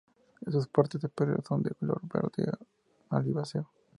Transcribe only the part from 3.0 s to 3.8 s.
oliváceo.